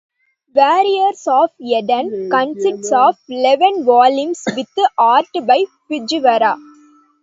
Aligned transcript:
"Warriors 0.55 1.27
of 1.27 1.51
Eden" 1.59 2.31
consists 2.31 2.91
of 2.91 3.19
eleven 3.29 3.85
volumes, 3.85 4.41
with 4.47 4.73
art 4.97 5.27
by 5.45 5.65
Fujiwara. 5.87 6.57